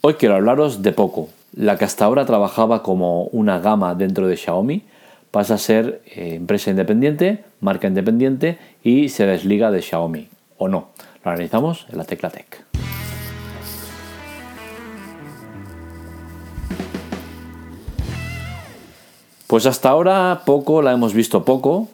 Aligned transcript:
Hoy 0.00 0.14
quiero 0.14 0.36
hablaros 0.36 0.80
de 0.82 0.92
Poco. 0.92 1.28
La 1.52 1.76
que 1.76 1.84
hasta 1.84 2.04
ahora 2.04 2.24
trabajaba 2.24 2.84
como 2.84 3.24
una 3.24 3.58
gama 3.58 3.96
dentro 3.96 4.28
de 4.28 4.36
Xiaomi 4.36 4.84
pasa 5.32 5.54
a 5.54 5.58
ser 5.58 6.02
eh, 6.06 6.36
empresa 6.36 6.70
independiente, 6.70 7.42
marca 7.60 7.88
independiente 7.88 8.58
y 8.84 9.08
se 9.08 9.26
desliga 9.26 9.72
de 9.72 9.82
Xiaomi. 9.82 10.28
¿O 10.56 10.68
no? 10.68 10.90
Lo 11.24 11.32
analizamos 11.32 11.86
en 11.90 11.98
la 11.98 12.04
Tecla 12.04 12.30
Tech. 12.30 12.64
Pues 19.48 19.66
hasta 19.66 19.88
ahora 19.88 20.42
poco 20.46 20.80
la 20.80 20.92
hemos 20.92 21.12
visto 21.12 21.44
poco, 21.44 21.88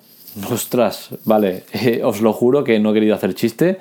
Ostras, 0.50 1.10
vale, 1.24 1.62
eh, 1.72 2.02
os 2.02 2.20
lo 2.20 2.32
juro 2.32 2.64
que 2.64 2.80
no 2.80 2.90
he 2.90 2.94
querido 2.94 3.14
hacer 3.14 3.34
chiste, 3.34 3.78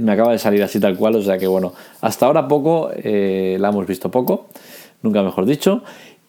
me 0.00 0.12
acaba 0.12 0.30
de 0.30 0.38
salir 0.38 0.62
así 0.62 0.78
tal 0.78 0.96
cual, 0.96 1.16
o 1.16 1.22
sea 1.22 1.36
que 1.36 1.48
bueno, 1.48 1.72
hasta 2.00 2.26
ahora 2.26 2.46
poco, 2.46 2.90
eh, 2.94 3.56
la 3.58 3.70
hemos 3.70 3.88
visto 3.88 4.08
poco, 4.08 4.46
nunca 5.02 5.24
mejor 5.24 5.46
dicho, 5.46 5.82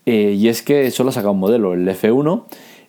eh, 0.08 0.36
y 0.36 0.48
es 0.48 0.64
que 0.64 0.90
solo 0.90 1.12
ha 1.12 1.14
sacado 1.14 1.34
un 1.34 1.40
modelo, 1.40 1.76
el 1.76 1.88
F1, 1.88 2.46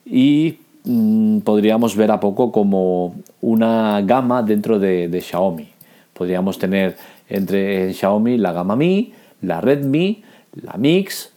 y 0.07 0.61
mm, 0.85 1.41
podríamos 1.41 1.95
ver 1.95 2.11
a 2.11 2.21
poco 2.21 2.51
como 2.51 3.17
una 3.43 4.01
gama 4.01 4.43
dentro 4.43 4.79
de, 4.79 5.21
Xiaomi. 5.21 5.69
Podríamos 6.15 6.59
tener 6.59 6.97
entre 7.29 7.93
Xiaomi 7.93 8.39
la 8.39 8.53
gama 8.53 8.77
Mi, 8.77 9.13
la 9.43 9.61
Redmi, 9.61 10.23
la 10.63 10.79
Mix, 10.79 11.33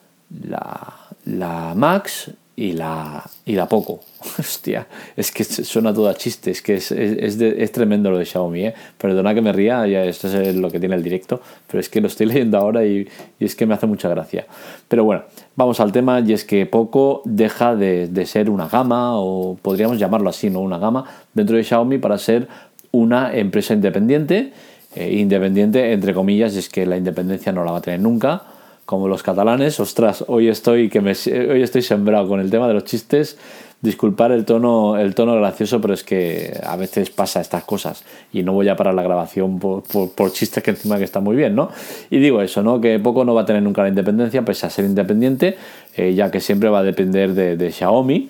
la, 0.48 0.94
la 1.26 1.74
Max 1.76 2.32
y 2.56 2.72
la, 2.72 3.24
y 3.46 3.54
la 3.54 3.68
Poco. 3.68 4.00
Hostia, 4.40 4.88
es 5.16 5.32
que 5.32 5.44
suena 5.44 5.94
todo 5.94 6.10
a 6.10 6.16
chiste, 6.16 6.52
es 6.52 6.62
que 6.62 6.76
es, 6.76 6.92
es, 6.92 7.72
tremendo 7.72 8.12
lo 8.12 8.18
de 8.18 8.26
Xiaomi, 8.26 8.66
¿eh? 8.66 8.74
Perdona 8.98 9.34
que 9.34 9.42
me 9.42 9.52
ría, 9.54 9.86
ya 9.88 10.04
esto 10.04 10.28
es 10.28 10.56
lo 10.56 10.70
que 10.70 10.80
tiene 10.80 10.96
el 10.96 11.04
directo, 11.04 11.42
pero 11.68 11.80
es 11.80 11.90
que 11.90 12.02
lo 12.02 12.08
estoy 12.08 12.26
leyendo 12.28 12.58
ahora 12.58 12.86
y, 12.86 13.08
es 13.40 13.56
que 13.56 13.66
me 13.66 13.74
hace 13.74 13.88
mucha 13.88 14.10
gracia. 14.10 14.46
Pero 14.88 15.04
bueno, 15.04 15.24
vamos 15.56 15.80
al 15.80 15.92
tema 15.92 16.20
y 16.20 16.34
es 16.34 16.44
que 16.44 16.66
Poco 16.66 17.22
deja 17.26 17.76
de, 17.76 18.26
ser 18.26 18.50
una 18.50 18.68
gama, 18.68 19.18
o 19.18 19.58
podríamos 19.62 20.00
llamarlo 20.00 20.30
así, 20.30 20.50
¿no? 20.50 20.62
Una 20.62 20.80
gama 20.80 21.06
dentro 21.34 21.56
de 21.58 21.64
Xiaomi 21.64 21.98
para 21.98 22.18
ser 22.18 22.48
una 22.92 23.36
empresa 23.36 23.74
independiente, 23.74 24.54
eh, 24.96 25.14
independiente 25.14 25.92
entre 25.92 26.14
comillas, 26.14 26.56
es 26.56 26.70
que 26.70 26.86
la 26.86 26.98
independencia 26.98 27.52
no 27.52 27.64
la 27.64 27.72
va 27.72 27.78
a 27.78 27.82
tener 27.82 28.00
nunca 28.00 28.44
como 28.86 29.08
los 29.08 29.24
catalanes. 29.24 29.80
Ostras, 29.80 30.24
hoy 30.28 30.48
estoy, 30.48 30.90
que 30.90 31.02
me, 31.02 31.12
hoy 31.12 31.62
estoy 31.62 31.82
sembrado 31.82 32.28
con 32.28 32.40
el 32.40 32.50
tema 32.50 32.68
de 32.68 32.76
los 32.76 32.86
chistes. 32.86 33.38
Disculpar 33.86 34.32
el 34.32 34.46
tono, 34.46 34.98
el 34.98 35.14
tono 35.14 35.36
gracioso, 35.36 35.80
pero 35.80 35.94
es 35.94 36.04
que 36.04 36.60
a 36.64 36.76
veces 36.76 37.12
pasa 37.12 37.40
estas 37.40 37.66
cosas 37.66 38.04
y 38.34 38.42
no 38.42 38.52
voy 38.52 38.68
a 38.68 38.76
parar 38.76 38.96
la 38.96 39.04
grabación 39.04 39.60
por, 39.60 39.84
chistes 40.32 40.64
que 40.64 40.72
encima 40.72 40.98
que 40.98 41.04
están 41.04 41.24
muy 41.24 41.36
bien, 41.36 41.54
¿no? 41.54 41.70
Y 42.10 42.18
digo 42.18 42.42
eso, 42.42 42.64
¿no? 42.64 42.82
Que 42.82 42.98
poco 42.98 43.24
no 43.26 43.36
va 43.36 43.42
a 43.42 43.46
tener 43.46 43.62
nunca 43.62 43.84
la 43.84 43.90
independencia, 43.90 44.44
pese 44.44 44.66
a 44.66 44.72
ser 44.72 44.86
independiente, 44.86 45.56
eh, 45.96 46.16
ya 46.16 46.32
que 46.32 46.40
siempre 46.40 46.68
va 46.70 46.80
a 46.80 46.84
depender 46.84 47.36
de, 47.36 47.72
Xiaomi. 47.72 48.30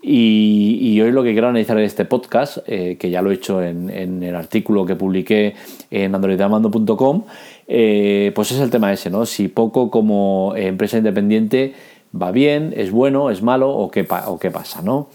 Y, 0.00 1.00
hoy 1.02 1.12
lo 1.12 1.22
que 1.22 1.32
quiero 1.32 1.48
analizar 1.48 1.78
en 1.78 1.84
este 1.84 2.06
podcast, 2.06 2.58
eh, 2.66 2.96
que 2.98 3.10
ya 3.10 3.20
lo 3.20 3.30
he 3.30 3.34
hecho 3.34 3.62
en, 3.62 3.90
en, 3.90 4.22
el 4.22 4.34
artículo 4.34 4.86
que 4.86 4.96
publiqué 4.96 5.54
en 5.90 6.14
androidamando.com, 6.14 7.24
eh, 7.66 8.32
pues 8.34 8.52
es 8.52 8.60
el 8.60 8.70
tema 8.70 8.92
ese, 8.92 9.10
¿no? 9.10 9.26
Si 9.26 9.48
poco 9.48 9.90
como 9.90 10.54
empresa 10.56 10.98
independiente 10.98 11.74
va 12.14 12.30
bien, 12.30 12.72
es 12.76 12.90
bueno, 12.90 13.30
es 13.30 13.42
malo 13.42 13.70
o 13.70 13.90
qué, 13.90 14.06
o 14.26 14.38
qué 14.38 14.50
pasa, 14.50 14.82
¿no? 14.82 15.08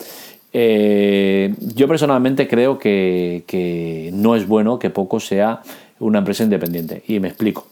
Eh, 0.52 1.54
yo 1.76 1.88
personalmente 1.88 2.48
creo 2.48 2.80
que, 2.80 4.12
no 4.14 4.36
es 4.36 4.48
bueno 4.48 4.80
que 4.80 4.90
poco 4.90 5.20
sea 5.20 5.62
una 6.00 6.20
empresa 6.20 6.44
independiente 6.44 7.04
y 7.08 7.20
me 7.20 7.28
explico. 7.28 7.68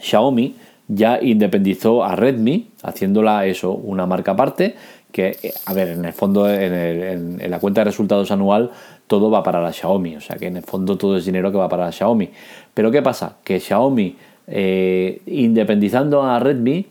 Xiaomi 0.00 0.54
ya 0.88 1.18
independizó 1.22 2.04
a 2.04 2.16
Redmi, 2.16 2.68
haciéndola 2.82 3.46
eso, 3.46 3.72
una 3.72 4.06
marca 4.06 4.32
aparte, 4.32 4.74
que, 5.12 5.36
a 5.66 5.72
ver, 5.72 5.88
en 5.88 6.04
el 6.04 6.12
fondo, 6.12 6.50
en, 6.50 7.38
la 7.48 7.60
cuenta 7.60 7.82
de 7.82 7.84
resultados 7.84 8.30
anual, 8.30 8.70
todo 9.06 9.30
va 9.30 9.42
para 9.42 9.62
la 9.62 9.72
Xiaomi, 9.72 10.16
o 10.16 10.20
sea 10.20 10.36
que 10.36 10.46
en 10.46 10.56
el 10.56 10.64
fondo 10.64 10.98
todo 10.98 11.16
es 11.16 11.24
dinero 11.24 11.52
que 11.52 11.58
va 11.58 11.68
para 11.68 11.84
la 11.86 11.92
Xiaomi. 11.92 12.30
Pero 12.72 12.90
¿qué 12.90 13.00
pasa? 13.00 13.36
Que 13.44 13.60
Xiaomi, 13.60 14.16
eh, 14.48 15.22
independizando 15.26 16.22
a 16.22 16.38
Redmi, 16.40 16.86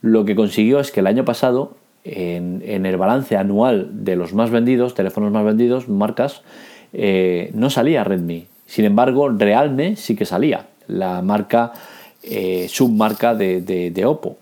lo 0.00 0.24
que 0.24 0.36
consiguió 0.36 0.80
es 0.80 0.90
que 0.90 1.00
el 1.00 1.06
año 1.06 1.24
pasado, 1.24 1.76
en, 2.04 2.86
el 2.86 2.96
balance 2.96 3.36
anual 3.36 4.04
de 4.04 4.16
los 4.16 4.32
más 4.32 4.50
vendidos, 4.50 4.94
teléfonos 4.94 5.32
más 5.32 5.44
vendidos, 5.44 5.88
marcas, 5.88 6.42
eh, 6.92 7.50
no 7.54 7.70
salía 7.70 8.04
Redmi. 8.04 8.46
Sin 8.66 8.84
embargo, 8.84 9.28
Realme 9.28 9.96
sí 9.96 10.14
que 10.14 10.24
salía, 10.24 10.66
la 10.86 11.22
marca 11.22 11.72
eh, 12.22 12.66
submarca 12.68 13.34
de, 13.34 14.02
Oppo. 14.06 14.36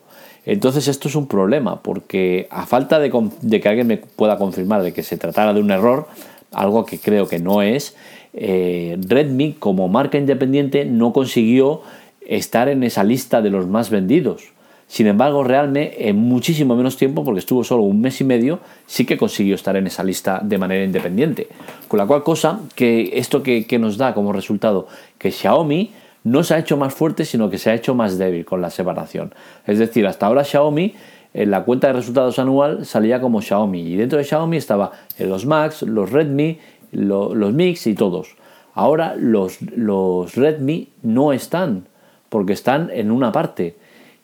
Entonces 0.44 0.88
esto 0.88 1.08
es 1.08 1.16
un 1.16 1.26
problema, 1.26 1.82
porque 1.82 2.46
a 2.50 2.66
falta 2.66 2.98
de, 2.98 3.10
que 3.10 3.68
alguien 3.68 3.86
me 3.86 3.96
pueda 3.96 4.36
confirmar 4.38 4.82
de 4.82 4.92
que 4.92 5.02
se 5.02 5.16
tratara 5.16 5.52
de 5.52 5.60
un 5.60 5.70
error, 5.70 6.06
algo 6.52 6.84
que 6.84 6.98
creo 6.98 7.26
que 7.26 7.38
no 7.38 7.62
es, 7.62 7.96
eh, 8.32 8.96
Redmi 9.00 9.54
como 9.54 9.88
marca 9.88 10.18
independiente 10.18 10.84
no 10.84 11.12
consiguió 11.12 11.82
estar 12.20 12.68
en 12.68 12.82
esa 12.82 13.02
lista 13.02 13.42
de 13.42 13.50
los 13.50 13.66
más 13.66 13.90
vendidos. 13.90 14.55
Sin 14.88 15.08
embargo, 15.08 15.42
Realme 15.42 15.94
en 15.98 16.16
muchísimo 16.16 16.76
menos 16.76 16.96
tiempo, 16.96 17.24
porque 17.24 17.40
estuvo 17.40 17.64
solo 17.64 17.82
un 17.82 18.00
mes 18.00 18.20
y 18.20 18.24
medio, 18.24 18.60
sí 18.86 19.04
que 19.04 19.16
consiguió 19.16 19.56
estar 19.56 19.76
en 19.76 19.86
esa 19.86 20.04
lista 20.04 20.40
de 20.42 20.58
manera 20.58 20.84
independiente. 20.84 21.48
Con 21.88 21.98
la 21.98 22.06
cual 22.06 22.22
cosa, 22.22 22.60
que 22.74 23.18
esto 23.18 23.42
que, 23.42 23.78
nos 23.80 23.98
da 23.98 24.14
como 24.14 24.32
resultado, 24.32 24.86
que 25.18 25.32
Xiaomi 25.32 25.90
no 26.24 26.44
se 26.44 26.54
ha 26.54 26.58
hecho 26.58 26.76
más 26.76 26.94
fuerte, 26.94 27.24
sino 27.24 27.50
que 27.50 27.58
se 27.58 27.70
ha 27.70 27.74
hecho 27.74 27.94
más 27.94 28.16
débil 28.16 28.44
con 28.44 28.62
la 28.62 28.70
separación. 28.70 29.34
Es 29.66 29.78
decir, 29.78 30.06
hasta 30.06 30.26
ahora 30.26 30.44
Xiaomi 30.44 30.94
en 31.34 31.50
la 31.50 31.64
cuenta 31.64 31.88
de 31.88 31.92
resultados 31.92 32.38
anual 32.38 32.86
salía 32.86 33.20
como 33.20 33.42
Xiaomi 33.42 33.80
y 33.80 33.96
dentro 33.96 34.18
de 34.18 34.24
Xiaomi 34.24 34.56
estaba 34.56 34.92
los 35.18 35.44
Max, 35.46 35.82
los 35.82 36.10
Redmi, 36.10 36.58
los 36.92 37.52
Mix 37.52 37.86
y 37.86 37.94
todos. 37.94 38.36
Ahora 38.72 39.14
los, 39.16 39.60
los 39.62 40.34
Redmi 40.34 40.88
no 41.02 41.32
están 41.32 41.88
porque 42.28 42.52
están 42.54 42.90
en 42.90 43.10
una 43.10 43.32
parte 43.32 43.76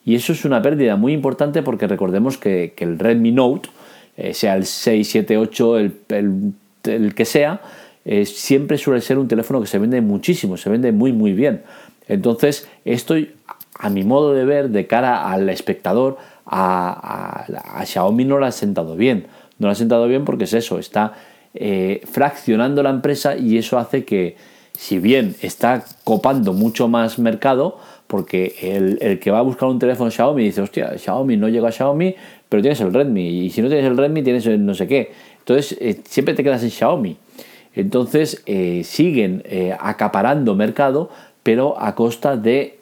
y 0.05 0.15
eso 0.15 0.33
es 0.33 0.45
una 0.45 0.61
pérdida 0.61 0.97
muy 0.97 1.13
importante 1.13 1.63
porque 1.63 1.87
recordemos 1.87 2.39
que, 2.39 2.75
el 2.77 2.99
Redmi 2.99 3.33
Note, 3.33 3.69
eh, 4.17 4.35
sea 4.35 4.57
el 4.57 4.67
6, 4.67 5.09
7, 5.09 5.37
8, 5.39 5.79
el, 5.79 5.95
el, 6.85 7.15
que 7.15 7.25
sea, 7.25 7.61
eh, 8.05 8.27
siempre 8.27 8.79
suele 8.79 9.01
ser 9.01 9.19
un 9.19 9.29
teléfono 9.29 9.61
que 9.61 9.67
se 9.67 9.79
vende 9.79 10.01
muchísimo, 10.01 10.57
se 10.57 10.71
vende 10.71 10.93
muy 10.93 11.13
muy 11.13 11.33
bien. 11.33 11.63
Entonces, 12.09 12.69
esto, 12.85 13.15
a 13.75 13.91
mi 13.91 14.03
modo 14.03 14.35
de 14.35 14.45
ver, 14.45 14.71
de 14.71 14.87
cara 14.87 15.31
al 15.31 15.49
espectador, 15.49 16.19
a, 16.47 17.85
Xiaomi 17.85 18.25
no 18.25 18.39
lo 18.39 18.47
ha 18.47 18.53
sentado 18.53 18.97
bien. 18.97 19.27
No 19.59 19.69
lo 19.69 19.73
ha 19.73 19.77
sentado 19.77 20.09
bien 20.09 20.25
porque 20.25 20.45
es 20.45 20.55
eso, 20.55 20.79
está 20.79 21.15
eh, 21.55 22.03
fraccionando 22.11 22.83
la 22.83 22.91
empresa 22.91 23.37
y 23.37 23.59
eso 23.59 23.79
hace 23.79 24.05
que, 24.05 24.37
si 24.77 24.99
bien 24.99 25.37
está 25.43 25.85
copando 26.05 26.53
mucho 26.53 26.89
más 26.89 27.19
mercado, 27.19 27.79
porque 28.13 28.55
el, 28.61 29.19
que 29.21 29.31
va 29.31 29.39
a 29.39 29.41
buscar 29.43 29.71
un 29.71 29.79
teléfono 29.79 30.11
Xiaomi 30.11 30.45
dice, 30.45 30.61
hostia, 30.61 30.99
Xiaomi 30.99 31.39
no 31.39 31.49
llega 31.49 31.69
a 31.69 31.73
Xiaomi, 31.73 32.15
pero 32.47 32.61
tienes 32.61 32.79
el 32.83 32.93
Redmi, 32.93 33.27
y 33.27 33.49
si 33.49 33.63
no 33.63 33.69
tienes 33.69 33.87
el 33.87 33.97
Redmi 33.97 34.23
tienes 34.23 34.45
el 34.45 34.63
no 34.67 34.75
sé 34.75 34.87
qué. 34.87 35.13
Entonces, 35.39 35.79
eh, 35.81 35.99
siempre 36.05 36.35
te 36.35 36.45
quedas 36.45 36.63
en 36.63 36.71
Xiaomi. 36.71 37.17
Entonces, 37.75 38.43
eh, 38.45 38.83
siguen 38.85 39.43
acaparando 39.81 40.55
mercado, 40.55 41.09
pero 41.43 41.81
a 41.81 41.95
costa 41.95 42.37
de, 42.37 42.81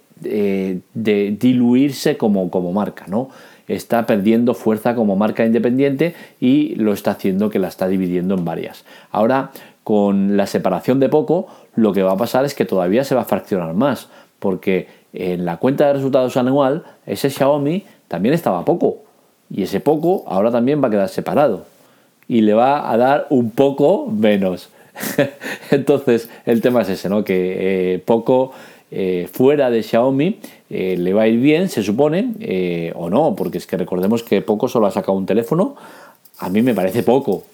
diluirse 0.95 2.17
como, 2.17 2.51
como 2.51 2.73
marca, 2.73 3.05
¿no? 3.07 3.29
Está 3.69 4.07
perdiendo 4.07 4.55
fuerza 4.55 4.97
como 4.97 5.15
marca 5.15 5.47
independiente 5.47 6.17
y 6.41 6.75
lo 6.75 6.93
está 6.93 7.13
haciendo 7.13 7.51
que 7.51 7.61
la 7.61 7.69
está 7.69 7.87
dividiendo 7.87 8.35
en 8.35 8.45
varias. 8.45 8.85
Ahora, 9.13 9.53
con 9.85 10.37
la 10.37 10.49
separación 10.49 10.99
de 10.99 11.09
poco, 11.09 11.47
lo 11.77 11.93
que 11.93 12.03
va 12.03 12.15
a 12.15 12.17
pasar 12.17 12.45
es 12.45 12.55
que 12.55 12.65
todavía 12.65 13.05
se 13.05 13.15
va 13.15 13.21
a 13.21 13.27
fraccionar 13.27 13.75
más, 13.75 14.09
porque 14.41 15.00
en 15.13 15.45
la 15.45 15.57
cuenta 15.59 15.87
de 15.87 15.95
resultados 15.95 16.37
anual, 16.37 16.85
ese 17.07 17.31
Xiaomi 17.31 17.85
también 18.09 18.35
estaba 18.35 18.65
poco, 18.65 18.99
y 19.51 19.63
ese 19.63 19.81
poco 19.81 20.25
ahora 20.27 20.51
también 20.51 20.83
va 20.83 20.89
a 20.89 20.91
quedar 20.91 21.09
separado, 21.09 21.65
y 22.29 22.43
le 22.43 22.55
va 22.55 22.91
a 22.91 22.97
dar 22.97 23.27
un 23.31 23.51
poco 23.51 24.07
menos. 24.07 24.71
Entonces, 25.71 26.29
el 26.47 26.61
tema 26.61 26.83
es 26.83 26.91
ese, 26.91 27.09
¿no? 27.09 27.25
Que 27.25 27.95
eh, 27.95 27.99
poco 27.99 28.53
eh, 28.91 29.29
fuera 29.33 29.71
de 29.71 29.83
Xiaomi 29.83 30.39
eh, 30.69 30.97
le 30.99 31.13
va 31.13 31.23
a 31.23 31.29
ir 31.29 31.41
bien, 31.41 31.69
se 31.69 31.83
supone, 31.83 32.93
o 32.95 33.11
no, 33.11 33.35
porque 33.37 33.59
es 33.59 33.67
que 33.67 33.77
recordemos 33.77 34.23
que 34.23 34.43
poco 34.43 34.69
solo 34.69 34.87
ha 34.87 34.91
sacado 34.91 35.17
un 35.17 35.27
teléfono. 35.27 35.77
A 36.39 36.49
mí 36.49 36.63
me 36.63 36.75
parece 36.75 37.03
poco. 37.03 37.45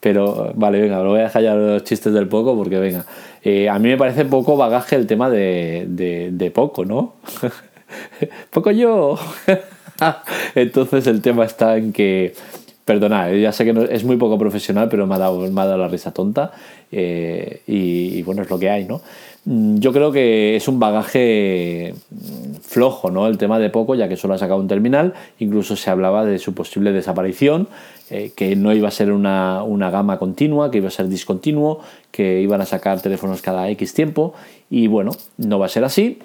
Pero, 0.00 0.52
vale, 0.54 0.80
venga, 0.80 1.02
lo 1.02 1.10
voy 1.10 1.20
a 1.20 1.24
dejar 1.24 1.42
ya 1.42 1.54
los 1.54 1.84
chistes 1.84 2.12
del 2.12 2.28
poco 2.28 2.56
porque, 2.56 2.78
venga, 2.78 3.04
a 3.04 3.78
mí 3.78 3.88
me 3.88 3.96
parece 3.96 4.24
poco 4.24 4.56
bagaje 4.56 4.96
el 4.96 5.06
tema 5.06 5.30
de, 5.30 5.86
de 6.30 6.50
poco, 6.50 6.84
¿no? 6.84 7.14
poco 8.50 8.70
yo. 8.70 9.18
Entonces 10.54 11.06
el 11.06 11.22
tema 11.22 11.44
está 11.44 11.76
en 11.76 11.92
que 11.92 12.34
Perdona, 12.88 13.30
ya 13.32 13.52
sé 13.52 13.66
que 13.66 13.88
es 13.90 14.02
muy 14.02 14.16
poco 14.16 14.38
profesional, 14.38 14.88
pero 14.88 15.06
me 15.06 15.14
ha 15.14 15.18
dado, 15.18 15.40
me 15.40 15.60
ha 15.60 15.66
dado 15.66 15.76
la 15.76 15.88
risa 15.88 16.10
tonta. 16.10 16.52
Eh, 16.90 17.60
y, 17.66 18.22
bueno, 18.22 18.40
es 18.40 18.48
lo 18.48 18.58
que 18.58 18.70
hay, 18.70 18.86
¿no? 18.86 19.02
Mm, 19.48 19.78
yo 19.78 19.94
creo 19.94 20.12
que 20.12 20.56
es 20.56 20.68
un 20.68 20.78
bagaje 20.78 21.94
mm, 22.10 22.56
flojo, 22.60 23.10
¿no? 23.10 23.26
El 23.26 23.38
tema 23.38 23.58
de 23.58 23.70
poco, 23.70 23.94
ya 23.94 24.06
que 24.06 24.16
solo 24.16 24.34
ha 24.34 24.38
sacado 24.38 24.60
un 24.60 24.68
terminal. 24.68 25.14
Incluso 25.38 25.74
se 25.74 25.88
hablaba 25.88 26.26
de 26.26 26.38
su 26.38 26.52
posible 26.52 26.92
desaparición, 26.92 27.66
eh, 28.10 28.32
que 28.36 28.56
no 28.56 28.74
iba 28.74 28.88
a 28.88 28.90
ser 28.90 29.10
una, 29.10 29.64
gama 29.90 30.18
continua, 30.18 30.70
que 30.70 30.78
iba 30.78 30.88
a 30.88 30.90
ser 30.90 31.08
discontinuo, 31.08 31.80
que 32.10 32.42
iban 32.42 32.60
a 32.60 32.66
sacar 32.66 33.00
teléfonos 33.00 33.40
cada 33.40 33.70
X 33.70 33.94
tiempo. 33.94 34.34
Y 34.68 34.86
bueno, 34.86 35.12
no 35.38 35.58
va 35.58 35.64
a 35.64 35.70
ser 35.70 35.84
así. 35.84 36.18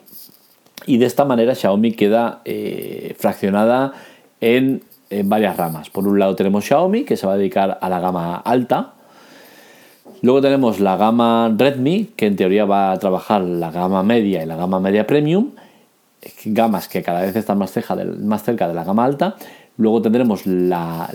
Y 0.85 0.97
de 0.97 1.05
esta 1.05 1.23
manera 1.23 1.55
Xiaomi 1.55 1.93
queda 1.93 2.41
eh, 2.43 3.15
fraccionada 3.17 3.93
en 4.41 4.81
en 5.19 5.29
varias 5.29 5.55
ramas. 5.57 5.89
Por 5.89 6.07
un 6.07 6.19
lado 6.19 6.35
tenemos 6.35 6.65
Xiaomi, 6.65 7.03
que 7.03 7.17
se 7.17 7.27
va 7.27 7.33
a 7.33 7.37
dedicar 7.37 7.77
a 7.79 7.89
la 7.89 7.99
gama 7.99 8.37
alta. 8.37 8.95
Luego 10.23 10.39
tenemos 10.39 10.79
la 10.79 10.95
gama 10.95 11.53
Redmi, 11.53 12.11
que 12.15 12.27
en 12.27 12.37
teoría 12.37 12.63
va 12.63 12.93
a 12.93 12.97
trabajar 12.97 13.41
la 13.41 13.71
gama 13.71 14.03
media 14.03 14.41
y 14.41 14.45
la 14.45 14.55
gama 14.55 14.79
media 14.79 15.05
premium, 15.05 15.49
gamas 16.45 16.87
que 16.87 17.03
cada 17.03 17.23
vez 17.23 17.35
están 17.35 17.57
más 17.57 17.73
cerca 17.73 17.93
de, 17.93 18.05
más 18.05 18.41
cerca 18.41 18.69
de 18.69 18.73
la 18.73 18.85
gama 18.85 19.03
alta. 19.03 19.35
Luego 19.75 20.01
tendremos 20.01 20.45
la 20.45 21.09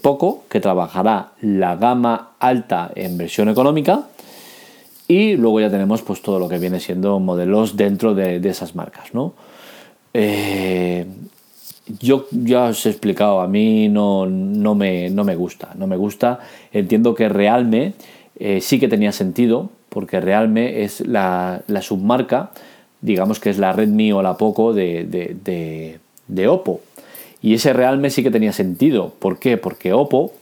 Poco, 0.00 0.44
que 0.48 0.60
trabajará 0.60 1.32
la 1.42 1.76
gama 1.76 2.30
alta 2.38 2.92
en 2.94 3.18
versión 3.18 3.50
económica. 3.50 4.06
Y 5.06 5.36
luego 5.36 5.60
ya 5.60 5.68
tenemos 5.68 6.00
pues, 6.00 6.22
todo 6.22 6.38
lo 6.38 6.48
que 6.48 6.58
viene 6.58 6.80
siendo 6.80 7.20
modelos 7.20 7.76
dentro 7.76 8.14
de, 8.14 8.36
esas 8.48 8.74
marcas. 8.74 9.12
¿no? 9.12 9.34
Eh, 10.14 11.04
yo 12.00 12.26
ya 12.30 12.64
os 12.64 12.86
he 12.86 12.88
explicado, 12.88 13.42
a 13.42 13.48
mí 13.48 13.90
no, 13.90 14.24
no, 14.24 14.74
me, 14.74 15.10
no 15.10 15.24
me 15.24 15.36
gusta, 15.36 15.74
no 15.76 15.86
me 15.86 15.98
gusta. 15.98 16.38
Entiendo 16.72 17.14
que 17.14 17.28
Realme 17.28 17.92
eh, 18.38 18.60
sí 18.60 18.78
que 18.78 18.88
tenía 18.88 19.12
sentido, 19.12 19.70
porque 19.88 20.20
Realme 20.20 20.84
es 20.84 21.00
la, 21.00 21.62
submarca, 21.80 22.50
digamos 23.00 23.40
que 23.40 23.50
es 23.50 23.58
la 23.58 23.72
Redmi 23.72 24.12
o 24.12 24.22
la 24.22 24.36
Poco 24.36 24.72
de, 24.72 25.04
de, 25.04 25.98
de, 26.28 26.48
Oppo. 26.48 26.80
Y 27.40 27.54
ese 27.54 27.72
Realme 27.72 28.10
sí 28.10 28.22
que 28.22 28.30
tenía 28.30 28.52
sentido. 28.52 29.12
¿Por 29.18 29.38
qué? 29.38 29.56
Porque 29.56 29.92
Oppo 29.92 30.32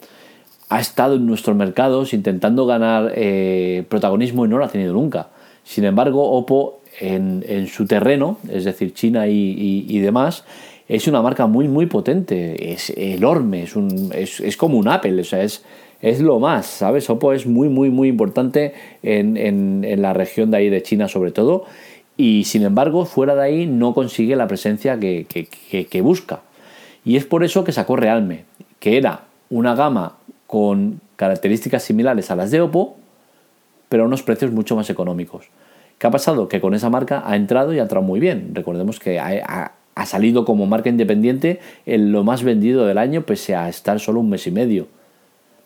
ha 0.69 0.81
estado 0.81 1.17
en 1.17 1.27
nuestros 1.27 1.57
mercados 1.57 2.15
intentando 2.15 2.67
ganar 2.67 3.13
eh, 3.15 3.85
protagonismo 3.89 4.45
y 4.45 4.49
no 4.49 4.59
lo 4.59 4.65
ha 4.65 4.69
tenido 4.69 4.93
nunca. 4.93 5.29
Sin 5.63 5.85
embargo, 5.85 6.33
Oppo 6.33 6.81
en, 7.01 7.45
en 7.49 7.69
su 7.69 7.87
terreno, 7.87 8.39
es 8.51 8.65
decir, 8.65 8.93
China 8.95 9.29
y, 9.29 9.87
y 9.89 9.99
demás, 10.01 10.45
es 10.89 11.09
una 11.09 11.23
marca 11.23 11.47
muy, 11.47 11.69
muy 11.69 11.87
potente, 11.87 12.73
es 12.73 12.93
enorme, 12.97 13.63
es, 13.63 13.77
un, 13.77 14.11
es, 14.15 14.57
como 14.57 14.79
un 14.79 14.89
Apple, 14.89 15.21
o 15.21 15.25
sea, 15.25 15.43
es, 15.43 15.65
es 16.05 16.21
lo 16.21 16.39
más, 16.39 16.67
¿sabes? 16.67 17.09
Oppo 17.09 17.33
es 17.33 17.47
muy, 17.47 17.71
muy, 17.71 17.89
muy 17.89 18.09
importante 18.09 18.75
en, 19.03 20.03
la 20.03 20.13
región 20.13 20.51
de 20.51 20.59
ahí 20.59 20.69
de 20.69 20.83
China 20.83 21.09
sobre 21.09 21.33
todo, 21.33 21.65
y 22.19 22.45
sin 22.45 22.63
embargo, 22.63 23.07
fuera 23.07 23.35
de 23.35 23.43
ahí 23.43 23.67
no 23.67 23.95
consigue 23.95 24.37
la 24.37 24.47
presencia 24.47 25.01
que, 25.01 25.27
que 25.27 26.01
busca. 26.03 26.43
Y 27.07 27.17
es 27.17 27.25
por 27.25 27.43
eso 27.43 27.65
que 27.65 27.73
sacó 27.73 27.97
Realme, 27.97 28.45
que 28.81 28.99
era 28.99 29.23
una 29.49 29.75
gama 29.75 30.19
con 30.47 31.01
características 31.17 31.83
similares 31.83 32.31
a 32.31 32.37
las 32.37 32.51
de 32.51 32.61
Oppo, 32.61 32.97
pero 33.89 34.03
a 34.03 34.07
unos 34.07 34.23
precios 34.23 34.53
mucho 34.53 34.77
más 34.77 34.91
económicos. 34.91 35.47
¿Qué 35.97 36.07
ha 36.07 36.11
pasado? 36.11 36.49
Que 36.49 36.61
con 36.61 36.75
esa 36.75 36.91
marca 36.91 37.23
ha 37.25 37.35
entrado 37.35 37.73
y 37.73 37.79
ha 37.79 37.83
entrado 37.83 38.05
muy 38.05 38.21
bien. 38.21 38.51
Recordemos 38.53 39.01
que 39.01 39.19
ha, 39.19 39.73
ha 39.95 40.07
salido 40.07 40.45
como 40.45 40.67
marca 40.67 40.91
independiente 40.91 41.61
en 41.87 42.13
lo 42.13 42.25
más 42.25 42.43
vendido 42.43 42.85
del 42.85 42.99
año, 42.99 43.23
pese 43.23 43.55
a 43.55 43.71
estar 43.71 44.01
solo 44.01 44.21
un 44.21 44.29
mes 44.29 44.47
y 44.47 44.51
medio. 44.51 44.87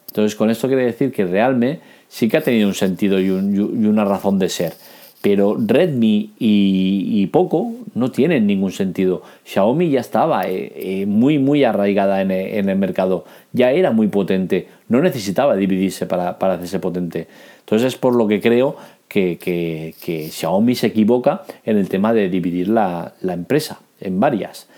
Entonces, 0.09 0.37
con 0.37 0.51
esto 0.51 0.69
quiere 0.69 0.85
decir 0.85 1.13
que 1.13 1.25
realmente 1.25 1.81
sí 2.09 2.29
que 2.29 2.39
ha 2.39 2.41
tenido 2.41 2.69
un 2.69 2.75
sentido 2.75 3.21
y, 3.21 3.31
una 3.31 4.05
razón 4.05 4.39
de 4.39 4.49
ser. 4.49 4.73
Pero 5.21 5.57
Redmi 5.59 6.33
y, 6.39 7.27
Poco 7.27 7.73
no 7.95 8.11
tienen 8.11 8.47
ningún 8.47 8.73
sentido. 8.73 9.23
Xiaomi 9.45 9.91
ya 9.91 10.01
estaba 10.01 10.47
eh, 10.47 10.73
eh, 10.75 11.07
muy, 11.07 11.39
muy 11.39 11.65
arraigada 11.65 12.23
en, 12.23 12.31
el 12.31 12.79
mercado. 12.79 13.25
Ya 13.53 13.73
era 13.73 13.91
muy 13.91 14.09
potente. 14.09 14.69
No 14.89 15.03
necesitaba 15.03 15.57
dividirse 15.57 16.07
para, 16.07 16.31
hacerse 16.31 16.79
potente. 16.79 17.27
Entonces, 17.61 17.95
es 17.95 17.99
por 17.99 18.15
lo 18.15 18.29
que 18.29 18.41
creo 18.41 18.77
que, 19.09 19.95
Xiaomi 20.31 20.75
se 20.75 20.87
equivoca 20.87 21.43
en 21.65 21.77
el 21.77 21.89
tema 21.89 22.13
de 22.13 22.29
dividir 22.29 22.69
la 22.69 23.13
empresa 23.23 23.81
en 24.01 24.21
varias. 24.21 24.69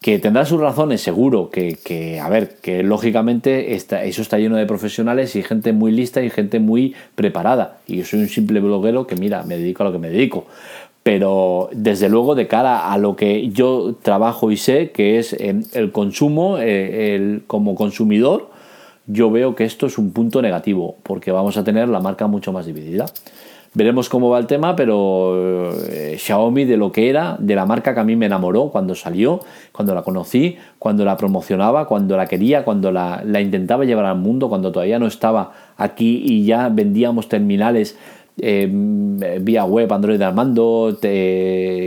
Que 0.00 0.18
tendrá 0.18 0.44
sus 0.44 0.60
razones, 0.60 1.00
seguro, 1.00 1.50
que, 1.50 2.20
a 2.22 2.28
ver, 2.28 2.56
que 2.62 2.82
lógicamente 2.82 3.74
está, 3.74 4.04
eso 4.04 4.22
está 4.22 4.38
lleno 4.38 4.56
de 4.56 4.66
profesionales 4.66 5.34
y 5.34 5.42
gente 5.42 5.72
muy 5.72 5.90
lista 5.90 6.22
y 6.22 6.30
gente 6.30 6.60
muy 6.60 6.94
preparada. 7.14 7.78
Y 7.86 7.96
yo 7.96 8.04
soy 8.04 8.20
un 8.20 8.28
simple 8.28 8.60
bloguero 8.60 9.06
que, 9.06 9.16
mira, 9.16 9.42
me 9.42 9.56
dedico 9.56 9.82
a 9.82 9.86
lo 9.86 9.92
que 9.92 9.98
me 9.98 10.10
dedico. 10.10 10.46
Pero 11.02 11.70
desde 11.72 12.08
luego, 12.08 12.34
de 12.34 12.46
cara 12.46 12.92
a 12.92 12.98
lo 12.98 13.16
que 13.16 13.48
yo 13.48 13.96
trabajo 14.02 14.50
y 14.50 14.56
sé, 14.56 14.90
que 14.90 15.18
es 15.18 15.32
el 15.32 15.92
consumo, 15.92 16.58
eh, 16.58 17.14
el, 17.14 17.44
como 17.46 17.74
consumidor, 17.74 18.50
yo 19.06 19.30
veo 19.30 19.54
que 19.54 19.64
esto 19.64 19.86
es 19.86 19.98
un 19.98 20.12
punto 20.12 20.42
negativo, 20.42 20.96
porque 21.02 21.30
vamos 21.30 21.56
a 21.56 21.64
tener 21.64 21.88
la 21.88 22.00
marca 22.00 22.26
mucho 22.26 22.52
más 22.52 22.66
dividida. 22.66 23.06
Veremos 23.74 24.08
cómo 24.08 24.30
va 24.30 24.38
el 24.38 24.46
tema, 24.46 24.74
pero 24.74 25.74
eh, 25.88 26.16
Xiaomi 26.18 26.64
de 26.64 26.76
lo 26.76 26.92
que 26.92 27.10
era, 27.10 27.36
de 27.38 27.54
la 27.54 27.66
marca 27.66 27.94
que 27.94 28.00
a 28.00 28.04
mí 28.04 28.16
me 28.16 28.26
enamoró 28.26 28.70
cuando 28.70 28.94
salió, 28.94 29.40
cuando 29.72 29.94
la 29.94 30.02
conocí, 30.02 30.56
cuando 30.78 31.04
la 31.04 31.16
promocionaba, 31.16 31.86
cuando 31.86 32.16
la 32.16 32.26
quería, 32.26 32.64
cuando 32.64 32.90
la, 32.90 33.22
intentaba 33.40 33.84
llevar 33.84 34.06
al 34.06 34.18
mundo, 34.18 34.48
cuando 34.48 34.72
todavía 34.72 34.98
no 34.98 35.06
estaba 35.06 35.52
aquí 35.76 36.22
y 36.24 36.44
ya 36.44 36.68
vendíamos 36.68 37.28
terminales 37.28 37.98
eh, 38.40 38.68
vía 39.40 39.64
web, 39.64 39.92
Android 39.92 40.20
Armando, 40.22 40.98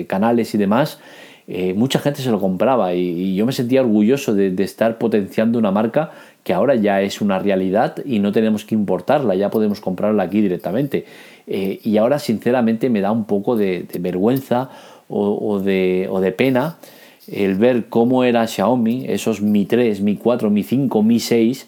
canales 0.08 0.54
y 0.54 0.58
demás. 0.58 1.00
Eh, 1.52 1.74
mucha 1.74 1.98
gente 1.98 2.22
se 2.22 2.30
lo 2.30 2.40
compraba 2.40 2.94
y, 2.94 3.34
yo 3.34 3.48
me 3.48 3.52
sentía 3.54 3.82
orgulloso 3.82 4.36
de, 4.36 4.54
estar 4.64 5.00
potenciando 5.00 5.58
una 5.58 5.72
marca 5.72 6.12
que 6.44 6.54
ahora 6.54 6.76
ya 6.76 7.02
es 7.02 7.22
una 7.22 7.40
realidad 7.40 7.96
y 8.06 8.20
no 8.20 8.32
tenemos 8.32 8.66
que 8.66 8.76
importarla, 8.76 9.34
ya 9.34 9.50
podemos 9.50 9.82
comprarla 9.82 10.22
aquí 10.22 10.42
directamente. 10.42 11.06
Eh, 11.48 11.80
y 11.84 11.98
ahora 11.98 12.20
sinceramente 12.20 12.92
me 12.92 13.02
da 13.02 13.12
un 13.12 13.26
poco 13.26 13.56
de, 13.56 13.88
vergüenza 14.00 14.70
o, 15.10 15.60
de, 15.60 16.08
o, 16.12 16.22
de, 16.22 16.32
pena 16.32 16.78
el 17.28 17.56
ver 17.56 17.88
cómo 17.90 18.24
era 18.24 18.46
Xiaomi, 18.46 19.08
esos 19.08 19.42
Mi 19.42 19.66
3, 19.66 20.02
Mi 20.02 20.18
4, 20.18 20.52
Mi 20.52 20.62
5, 20.62 21.02
Mi 21.02 21.20
6, 21.20 21.68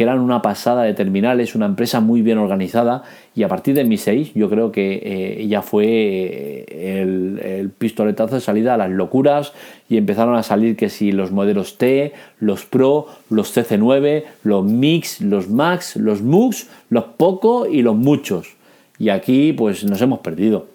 que 0.00 0.04
eran 0.04 0.20
una 0.20 0.40
pasada 0.40 0.84
de 0.84 0.94
terminales, 0.94 1.54
una 1.54 1.66
empresa 1.66 2.00
muy 2.00 2.22
bien 2.22 2.38
organizada 2.38 3.02
y 3.34 3.42
a 3.42 3.48
partir 3.48 3.74
de 3.74 3.84
Mi 3.84 3.98
6 3.98 4.32
yo 4.34 4.48
creo 4.48 4.72
que 4.72 4.98
eh, 5.04 5.46
ya 5.46 5.60
fue 5.60 5.84
eh, 5.86 7.02
el, 7.02 7.68
pistoletazo 7.68 8.36
de 8.36 8.40
salida 8.40 8.72
a 8.72 8.76
las 8.78 8.88
locuras 8.88 9.52
y 9.90 9.98
empezaron 9.98 10.36
a 10.36 10.42
salir 10.42 10.74
que 10.74 10.88
si 10.88 11.12
los 11.12 11.32
modelos 11.32 11.76
T, 11.76 12.14
los 12.38 12.64
Pro, 12.64 13.08
los 13.28 13.54
CC9, 13.54 14.24
los 14.42 14.64
Mix, 14.64 15.20
los 15.20 15.50
Max, 15.50 15.96
los 15.96 16.22
Mux, 16.22 16.70
los 16.88 17.04
Poco 17.18 17.66
y 17.66 17.82
los 17.82 17.94
muchos. 17.94 18.56
Y 18.98 19.10
aquí 19.10 19.52
pues 19.52 19.84
nos 19.84 20.00
hemos 20.00 20.20
perdido. 20.20 20.68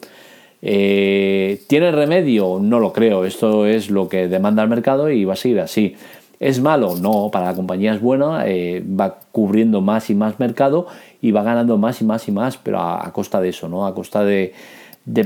Eh, 0.62 1.62
¿Tiene 1.66 1.92
remedio? 1.92 2.60
No 2.62 2.80
lo 2.80 2.94
creo. 2.94 3.26
Esto 3.26 3.66
es 3.66 3.90
lo 3.90 4.08
que 4.08 4.28
demanda 4.28 4.62
el 4.62 4.70
mercado 4.70 5.10
y 5.10 5.26
va 5.26 5.34
a 5.34 5.36
seguir 5.36 5.62
así. 5.62 5.96
¿Es 6.40 6.60
malo? 6.60 6.96
No, 6.98 7.30
para 7.32 7.46
la 7.48 7.54
compañía 7.54 7.94
es 7.94 8.02
bueno, 8.02 8.42
eh, 8.42 8.84
va 8.88 9.20
cubriendo 9.32 9.82
más 9.82 10.10
y 10.10 10.16
más 10.16 10.40
mercado 10.40 10.88
y 11.22 11.32
va 11.32 11.44
ganando 11.44 11.78
más 11.78 12.02
y 12.02 12.06
más 12.06 12.28
y 12.28 12.32
más, 12.32 12.58
pero 12.58 12.80
a, 12.82 13.12
costa 13.14 13.40
de 13.40 13.50
eso, 13.50 13.70
¿no? 13.70 13.86
A 13.86 13.96
costa 13.96 14.24
de, 14.26 14.54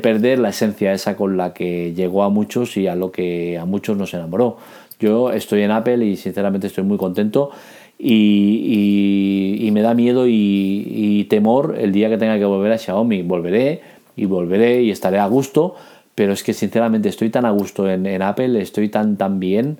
perder 0.01 0.39
la 0.39 0.49
esencia 0.49 0.93
esa 0.93 1.15
con 1.15 1.35
la 1.35 1.53
que 1.53 1.93
llegó 1.93 2.23
a 2.23 2.29
muchos 2.29 2.77
y 2.77 2.87
a 2.87 2.95
lo 2.95 3.11
que 3.11 3.57
a 3.57 3.65
muchos 3.65 3.97
nos 3.97 4.13
enamoró. 4.13 4.57
Yo 4.99 5.31
estoy 5.31 5.63
en 5.63 5.71
Apple 5.71 6.05
y 6.05 6.15
sinceramente 6.17 6.67
estoy 6.67 6.83
muy 6.83 6.97
contento 6.97 7.51
y, 7.97 9.69
me 9.71 9.81
da 9.81 9.93
miedo 9.93 10.25
y, 10.27 11.25
temor 11.29 11.75
el 11.79 11.91
día 11.91 12.09
que 12.09 12.17
tenga 12.17 12.37
que 12.37 12.45
volver 12.45 12.71
a 12.71 12.77
Xiaomi. 12.77 13.23
Volveré 13.23 13.81
y 14.15 14.25
volveré 14.25 14.83
y 14.83 14.91
estaré 14.91 15.17
a 15.19 15.27
gusto, 15.27 15.75
pero 16.13 16.33
es 16.33 16.43
que 16.43 16.53
sinceramente 16.53 17.09
estoy 17.09 17.29
tan 17.29 17.45
a 17.45 17.51
gusto 17.51 17.89
en, 17.89 18.21
Apple, 18.21 18.61
estoy 18.61 18.89
tan, 18.89 19.17
tan 19.17 19.39
bien 19.39 19.79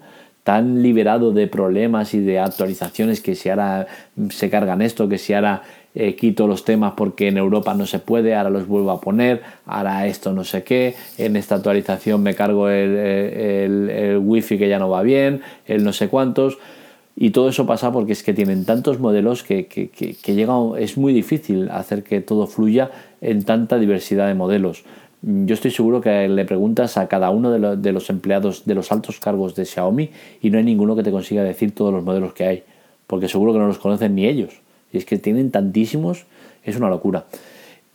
tan 0.49 0.81
liberado 0.81 1.31
de 1.31 1.45
problemas 1.45 2.15
y 2.15 2.21
de 2.21 2.39
actualizaciones 2.39 3.21
que 3.21 3.35
si 3.35 3.49
ahora 3.49 3.85
se 4.31 4.49
cargan 4.49 4.81
esto, 4.81 5.07
que 5.07 5.19
si 5.19 5.35
ahora 5.35 5.61
eh, 5.93 6.15
quito 6.15 6.47
los 6.47 6.65
temas 6.65 6.93
porque 6.97 7.27
en 7.27 7.37
Europa 7.37 7.75
no 7.75 7.85
se 7.85 7.99
puede, 7.99 8.33
ahora 8.33 8.49
los 8.49 8.65
vuelvo 8.65 8.89
a 8.89 8.99
poner, 8.99 9.43
ahora 9.67 10.07
esto 10.07 10.33
no 10.33 10.43
sé 10.43 10.63
qué, 10.63 10.95
en 11.19 11.35
esta 11.35 11.53
actualización 11.53 12.23
me 12.23 12.33
cargo 12.33 12.67
el, 12.67 12.97
el, 12.97 14.17
wifi 14.17 14.57
que 14.57 14.67
ya 14.67 14.79
no 14.79 14.89
va 14.89 15.03
bien, 15.03 15.41
el 15.67 15.83
no 15.83 15.93
sé 15.93 16.07
cuántos. 16.07 16.57
Y 17.15 17.29
todo 17.29 17.49
eso 17.49 17.67
pasa 17.67 17.91
porque 17.91 18.13
es 18.13 18.23
que 18.23 18.33
tienen 18.33 18.65
tantos 18.65 18.97
modelos 18.99 19.43
que, 19.43 19.67
que, 19.67 19.91
es 20.79 20.97
muy 20.97 21.13
difícil 21.13 21.69
hacer 21.69 22.01
que 22.01 22.21
todo 22.21 22.47
fluya 22.47 22.89
en 23.21 23.43
tanta 23.43 23.77
diversidad 23.77 24.27
de 24.27 24.33
modelos. 24.33 24.83
Yo 25.21 25.53
estoy 25.53 25.71
seguro 25.71 25.99
que 25.99 26.29
le 26.29 26.45
preguntas 26.45 26.97
a 26.97 27.07
cada 27.07 27.29
uno 27.29 27.51
de, 27.75 27.91
los 27.91 28.09
empleados 28.09 28.65
de 28.65 28.75
los 28.75 28.91
altos 28.91 29.19
cargos 29.19 29.53
de 29.55 29.65
Xiaomi 29.65 30.09
y 30.41 30.49
no 30.49 30.57
hay 30.57 30.63
ninguno 30.63 30.95
que 30.95 31.03
te 31.03 31.11
consiga 31.11 31.43
decir 31.43 31.75
todos 31.75 31.93
los 31.93 32.03
modelos 32.03 32.33
que 32.33 32.45
hay 32.45 32.63
porque 33.09 33.27
seguro 33.27 33.53
que 33.53 33.59
no 33.59 33.65
los 33.65 33.79
conocen 33.79 34.13
ni 34.13 34.27
ellos. 34.27 34.61
Y 34.93 34.97
es 34.97 35.05
que 35.05 35.17
tienen 35.17 35.49
tantísimos, 35.49 36.25
es 36.63 36.75
una 36.77 36.89
locura. 36.89 37.25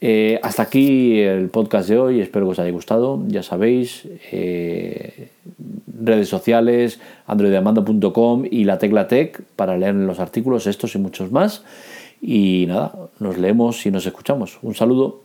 Eh, 0.01 0.41
hasta 0.43 0.65
aquí 0.65 1.21
el 1.21 1.51
podcast 1.51 1.89
de 1.89 1.99
hoy, 1.99 2.21
espero 2.21 2.47
que 2.47 2.53
os 2.53 2.59
haya 2.59 2.73
gustado. 2.73 3.23
Ya 3.29 3.45
sabéis, 3.45 4.09
eh, 4.33 5.31
redes 5.87 6.29
sociales, 6.29 7.01
androidamando.com 7.29 8.45
y 8.51 8.65
la 8.65 8.79
tecla 8.79 9.07
tech 9.07 9.41
para 9.55 9.79
leer 9.79 9.95
los 9.95 10.19
artículos, 10.19 10.67
estos 10.67 10.97
y 10.97 10.99
muchos 10.99 11.31
más. 11.31 11.63
Y 12.21 12.67
nada, 12.67 12.93
nos 13.21 13.39
leemos 13.39 13.87
y 13.87 13.93
nos 13.93 14.05
escuchamos. 14.07 14.59
Un 14.63 14.75
saludo. 14.75 15.24